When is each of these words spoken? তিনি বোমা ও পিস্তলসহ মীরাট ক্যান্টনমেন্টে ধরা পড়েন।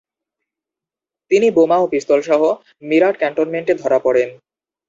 তিনি 1.31 1.47
বোমা 1.51 1.77
ও 1.79 1.85
পিস্তলসহ 1.87 2.41
মীরাট 2.83 3.15
ক্যান্টনমেন্টে 3.17 3.73
ধরা 3.73 3.99
পড়েন। 3.99 4.29